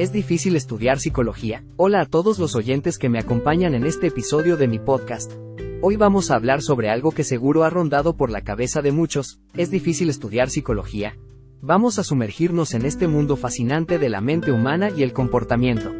¿Es 0.00 0.12
difícil 0.12 0.56
estudiar 0.56 0.98
psicología? 0.98 1.62
Hola 1.76 2.00
a 2.00 2.06
todos 2.06 2.38
los 2.38 2.56
oyentes 2.56 2.96
que 2.96 3.10
me 3.10 3.18
acompañan 3.18 3.74
en 3.74 3.84
este 3.84 4.06
episodio 4.06 4.56
de 4.56 4.66
mi 4.66 4.78
podcast. 4.78 5.30
Hoy 5.82 5.96
vamos 5.96 6.30
a 6.30 6.36
hablar 6.36 6.62
sobre 6.62 6.88
algo 6.88 7.10
que 7.10 7.22
seguro 7.22 7.64
ha 7.64 7.68
rondado 7.68 8.16
por 8.16 8.30
la 8.30 8.40
cabeza 8.40 8.80
de 8.80 8.92
muchos, 8.92 9.40
¿es 9.58 9.70
difícil 9.70 10.08
estudiar 10.08 10.48
psicología? 10.48 11.18
Vamos 11.60 11.98
a 11.98 12.02
sumergirnos 12.02 12.72
en 12.72 12.86
este 12.86 13.08
mundo 13.08 13.36
fascinante 13.36 13.98
de 13.98 14.08
la 14.08 14.22
mente 14.22 14.52
humana 14.52 14.88
y 14.88 15.02
el 15.02 15.12
comportamiento. 15.12 15.92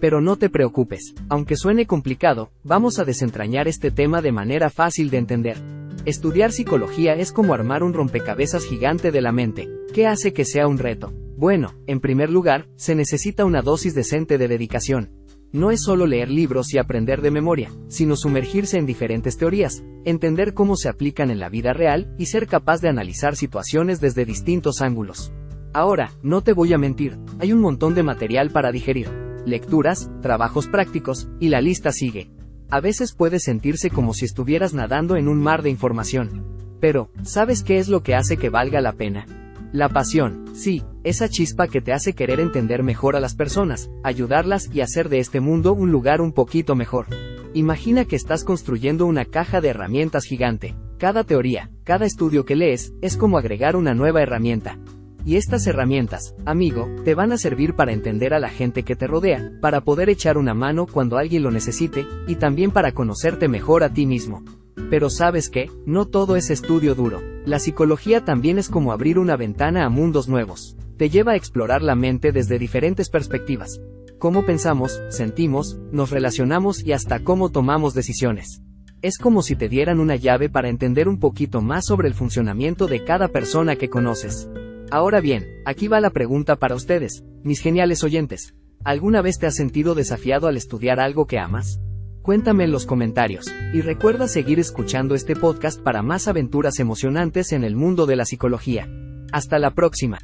Pero 0.00 0.20
no 0.20 0.36
te 0.36 0.50
preocupes, 0.50 1.16
aunque 1.28 1.56
suene 1.56 1.84
complicado, 1.84 2.52
vamos 2.62 3.00
a 3.00 3.04
desentrañar 3.04 3.66
este 3.66 3.90
tema 3.90 4.22
de 4.22 4.30
manera 4.30 4.70
fácil 4.70 5.10
de 5.10 5.18
entender. 5.18 5.56
Estudiar 6.04 6.52
psicología 6.52 7.14
es 7.14 7.32
como 7.32 7.54
armar 7.54 7.82
un 7.82 7.92
rompecabezas 7.92 8.64
gigante 8.64 9.10
de 9.10 9.20
la 9.20 9.32
mente. 9.32 9.68
¿Qué 9.92 10.06
hace 10.06 10.32
que 10.32 10.44
sea 10.44 10.68
un 10.68 10.78
reto? 10.78 11.12
Bueno, 11.38 11.74
en 11.86 12.00
primer 12.00 12.30
lugar, 12.30 12.66
se 12.74 12.96
necesita 12.96 13.44
una 13.44 13.62
dosis 13.62 13.94
decente 13.94 14.38
de 14.38 14.48
dedicación. 14.48 15.12
No 15.52 15.70
es 15.70 15.82
solo 15.82 16.04
leer 16.04 16.28
libros 16.32 16.74
y 16.74 16.78
aprender 16.78 17.22
de 17.22 17.30
memoria, 17.30 17.70
sino 17.86 18.16
sumergirse 18.16 18.76
en 18.76 18.86
diferentes 18.86 19.36
teorías, 19.36 19.84
entender 20.04 20.52
cómo 20.52 20.74
se 20.74 20.88
aplican 20.88 21.30
en 21.30 21.38
la 21.38 21.48
vida 21.48 21.72
real 21.72 22.12
y 22.18 22.26
ser 22.26 22.48
capaz 22.48 22.80
de 22.80 22.88
analizar 22.88 23.36
situaciones 23.36 24.00
desde 24.00 24.24
distintos 24.24 24.82
ángulos. 24.82 25.32
Ahora, 25.72 26.10
no 26.24 26.42
te 26.42 26.54
voy 26.54 26.72
a 26.72 26.78
mentir, 26.78 27.16
hay 27.38 27.52
un 27.52 27.60
montón 27.60 27.94
de 27.94 28.02
material 28.02 28.50
para 28.50 28.72
digerir. 28.72 29.08
Lecturas, 29.46 30.10
trabajos 30.20 30.66
prácticos, 30.66 31.28
y 31.38 31.50
la 31.50 31.60
lista 31.60 31.92
sigue. 31.92 32.32
A 32.68 32.80
veces 32.80 33.14
puede 33.14 33.38
sentirse 33.38 33.90
como 33.90 34.12
si 34.12 34.24
estuvieras 34.24 34.74
nadando 34.74 35.14
en 35.14 35.28
un 35.28 35.40
mar 35.40 35.62
de 35.62 35.70
información. 35.70 36.48
Pero, 36.80 37.12
¿sabes 37.22 37.62
qué 37.62 37.78
es 37.78 37.88
lo 37.88 38.02
que 38.02 38.16
hace 38.16 38.38
que 38.38 38.50
valga 38.50 38.80
la 38.80 38.94
pena? 38.94 39.37
La 39.72 39.90
pasión, 39.90 40.46
sí, 40.54 40.82
esa 41.04 41.28
chispa 41.28 41.68
que 41.68 41.82
te 41.82 41.92
hace 41.92 42.14
querer 42.14 42.40
entender 42.40 42.82
mejor 42.82 43.16
a 43.16 43.20
las 43.20 43.34
personas, 43.34 43.90
ayudarlas 44.02 44.70
y 44.72 44.80
hacer 44.80 45.10
de 45.10 45.18
este 45.18 45.40
mundo 45.40 45.74
un 45.74 45.92
lugar 45.92 46.22
un 46.22 46.32
poquito 46.32 46.74
mejor. 46.74 47.06
Imagina 47.52 48.06
que 48.06 48.16
estás 48.16 48.44
construyendo 48.44 49.04
una 49.04 49.26
caja 49.26 49.60
de 49.60 49.68
herramientas 49.68 50.24
gigante. 50.24 50.74
Cada 50.98 51.22
teoría, 51.22 51.70
cada 51.84 52.06
estudio 52.06 52.46
que 52.46 52.56
lees, 52.56 52.94
es 53.02 53.18
como 53.18 53.36
agregar 53.36 53.76
una 53.76 53.92
nueva 53.92 54.22
herramienta. 54.22 54.78
Y 55.26 55.36
estas 55.36 55.66
herramientas, 55.66 56.34
amigo, 56.46 56.88
te 57.04 57.14
van 57.14 57.32
a 57.32 57.36
servir 57.36 57.74
para 57.74 57.92
entender 57.92 58.32
a 58.32 58.40
la 58.40 58.48
gente 58.48 58.84
que 58.84 58.96
te 58.96 59.06
rodea, 59.06 59.52
para 59.60 59.82
poder 59.82 60.08
echar 60.08 60.38
una 60.38 60.54
mano 60.54 60.86
cuando 60.86 61.18
alguien 61.18 61.42
lo 61.42 61.50
necesite, 61.50 62.06
y 62.26 62.36
también 62.36 62.70
para 62.70 62.92
conocerte 62.92 63.48
mejor 63.48 63.84
a 63.84 63.92
ti 63.92 64.06
mismo. 64.06 64.42
Pero 64.88 65.10
sabes 65.10 65.50
qué, 65.50 65.70
no 65.84 66.06
todo 66.06 66.36
es 66.36 66.48
estudio 66.48 66.94
duro. 66.94 67.20
La 67.48 67.58
psicología 67.58 68.26
también 68.26 68.58
es 68.58 68.68
como 68.68 68.92
abrir 68.92 69.18
una 69.18 69.34
ventana 69.34 69.86
a 69.86 69.88
mundos 69.88 70.28
nuevos. 70.28 70.76
Te 70.98 71.08
lleva 71.08 71.32
a 71.32 71.36
explorar 71.36 71.80
la 71.80 71.94
mente 71.94 72.30
desde 72.30 72.58
diferentes 72.58 73.08
perspectivas. 73.08 73.80
Cómo 74.18 74.44
pensamos, 74.44 75.00
sentimos, 75.08 75.78
nos 75.90 76.10
relacionamos 76.10 76.84
y 76.84 76.92
hasta 76.92 77.20
cómo 77.20 77.48
tomamos 77.48 77.94
decisiones. 77.94 78.60
Es 79.00 79.16
como 79.16 79.40
si 79.40 79.56
te 79.56 79.70
dieran 79.70 79.98
una 79.98 80.16
llave 80.16 80.50
para 80.50 80.68
entender 80.68 81.08
un 81.08 81.18
poquito 81.18 81.62
más 81.62 81.86
sobre 81.86 82.08
el 82.08 82.14
funcionamiento 82.14 82.86
de 82.86 83.02
cada 83.02 83.28
persona 83.28 83.76
que 83.76 83.88
conoces. 83.88 84.50
Ahora 84.90 85.22
bien, 85.22 85.46
aquí 85.64 85.88
va 85.88 86.02
la 86.02 86.10
pregunta 86.10 86.56
para 86.56 86.74
ustedes, 86.74 87.24
mis 87.44 87.60
geniales 87.60 88.04
oyentes. 88.04 88.54
¿Alguna 88.84 89.22
vez 89.22 89.38
te 89.38 89.46
has 89.46 89.54
sentido 89.54 89.94
desafiado 89.94 90.48
al 90.48 90.58
estudiar 90.58 91.00
algo 91.00 91.26
que 91.26 91.38
amas? 91.38 91.80
Cuéntame 92.28 92.64
en 92.64 92.72
los 92.72 92.84
comentarios, 92.84 93.46
y 93.72 93.80
recuerda 93.80 94.28
seguir 94.28 94.58
escuchando 94.60 95.14
este 95.14 95.34
podcast 95.34 95.80
para 95.80 96.02
más 96.02 96.28
aventuras 96.28 96.78
emocionantes 96.78 97.52
en 97.52 97.64
el 97.64 97.74
mundo 97.74 98.04
de 98.04 98.16
la 98.16 98.26
psicología. 98.26 98.86
Hasta 99.32 99.58
la 99.58 99.70
próxima. 99.70 100.18